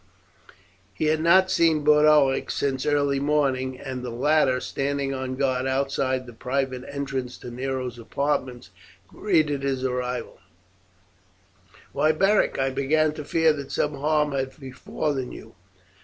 He 0.95 1.05
had 1.05 1.21
not 1.21 1.51
seen 1.51 1.83
Boduoc 1.83 2.49
since 2.49 2.87
early 2.87 3.19
morning, 3.19 3.79
and 3.79 4.01
the 4.01 4.09
latter, 4.09 4.59
standing 4.59 5.13
on 5.13 5.35
guard 5.35 5.67
outside 5.67 6.25
the 6.25 6.33
private 6.33 6.83
entrance 6.89 7.37
to 7.37 7.51
Nero's 7.51 7.99
apartments, 7.99 8.71
greeted 9.07 9.61
his 9.61 9.83
arrival, 9.85 10.39
"Why, 11.93 12.13
Beric, 12.13 12.57
I 12.57 12.71
began 12.71 13.13
to 13.13 13.23
fear 13.23 13.53
that 13.53 13.71
some 13.71 13.93
harm 13.93 14.31
had 14.31 14.59
befallen 14.59 15.31
you. 15.31 15.53